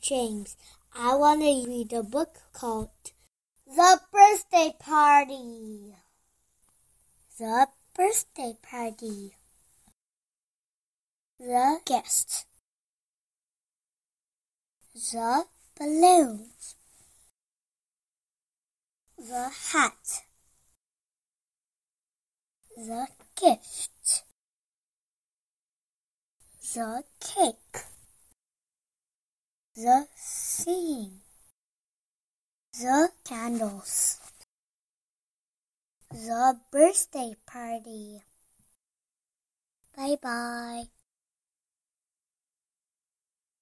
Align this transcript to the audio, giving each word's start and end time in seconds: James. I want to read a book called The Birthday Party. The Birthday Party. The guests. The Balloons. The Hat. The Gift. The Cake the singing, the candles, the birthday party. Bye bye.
James. 0.00 0.56
I 0.94 1.16
want 1.16 1.40
to 1.40 1.64
read 1.66 1.92
a 1.92 2.02
book 2.02 2.38
called 2.52 2.90
The 3.66 4.00
Birthday 4.12 4.74
Party. 4.78 5.94
The 7.38 7.66
Birthday 7.94 8.56
Party. 8.62 9.34
The 11.40 11.80
guests. 11.84 12.46
The 14.94 15.44
Balloons. 15.78 16.76
The 19.18 19.50
Hat. 19.72 20.22
The 22.76 23.08
Gift. 23.34 24.22
The 26.74 27.02
Cake 27.20 27.87
the 29.78 30.08
singing, 30.16 31.20
the 32.72 33.10
candles, 33.22 34.18
the 36.10 36.58
birthday 36.72 37.36
party. 37.46 38.20
Bye 39.96 40.16
bye. 40.20 40.97